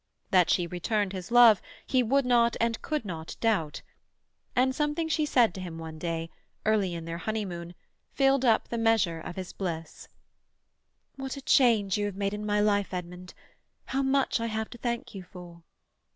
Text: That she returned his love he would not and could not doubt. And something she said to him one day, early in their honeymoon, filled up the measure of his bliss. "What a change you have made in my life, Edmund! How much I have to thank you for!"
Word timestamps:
That 0.31 0.49
she 0.49 0.65
returned 0.65 1.13
his 1.13 1.29
love 1.29 1.61
he 1.85 2.01
would 2.01 2.25
not 2.25 2.57
and 2.59 2.81
could 2.81 3.05
not 3.05 3.35
doubt. 3.39 3.83
And 4.55 4.73
something 4.73 5.07
she 5.07 5.27
said 5.27 5.53
to 5.53 5.61
him 5.61 5.77
one 5.77 5.99
day, 5.99 6.31
early 6.65 6.95
in 6.95 7.05
their 7.05 7.19
honeymoon, 7.19 7.75
filled 8.11 8.43
up 8.43 8.69
the 8.69 8.79
measure 8.79 9.19
of 9.19 9.35
his 9.35 9.53
bliss. 9.53 10.07
"What 11.17 11.37
a 11.37 11.41
change 11.41 11.99
you 11.99 12.05
have 12.07 12.15
made 12.15 12.33
in 12.33 12.47
my 12.47 12.59
life, 12.61 12.95
Edmund! 12.95 13.35
How 13.85 14.01
much 14.01 14.39
I 14.39 14.47
have 14.47 14.71
to 14.71 14.79
thank 14.79 15.13
you 15.13 15.21
for!" 15.21 15.61